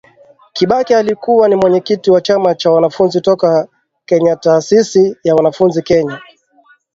Kibaki 0.53 0.93
alikuwa 0.93 1.47
ni 1.47 1.55
mwenyekiti 1.55 2.11
wa 2.11 2.21
chama 2.21 2.55
cha 2.55 2.71
wanafunzi 2.71 3.21
toka 3.21 3.67
Kenyataasisi 4.05 5.17
ya 5.23 5.35
wanafunzi 5.35 5.81
Kenya 5.81 6.21